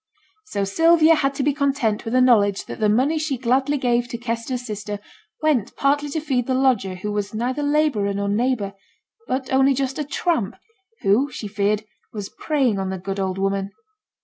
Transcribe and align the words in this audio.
So 0.47 0.63
Sylvia 0.63 1.13
had 1.13 1.35
to 1.35 1.43
be 1.43 1.53
content 1.53 2.05
with 2.05 2.15
the 2.15 2.21
knowledge 2.21 2.65
that 2.65 2.79
the 2.79 2.89
money 2.89 3.19
she 3.19 3.37
gladly 3.37 3.77
gave 3.77 4.07
to 4.07 4.17
Kester's 4.17 4.65
sister 4.65 4.99
went 5.43 5.75
partly 5.75 6.09
to 6.09 6.19
feed 6.19 6.47
the 6.47 6.55
lodger 6.55 6.95
who 6.95 7.11
was 7.11 7.35
neither 7.35 7.61
labourer 7.61 8.11
nor 8.15 8.27
neighbour, 8.27 8.73
but 9.27 9.53
only 9.53 9.75
just 9.75 9.99
a 9.99 10.03
tramp, 10.03 10.55
who, 11.01 11.29
she 11.29 11.47
feared, 11.47 11.83
was 12.11 12.29
preying 12.29 12.79
on 12.79 12.89
the 12.89 12.97
good 12.97 13.19
old 13.19 13.37
woman. 13.37 13.69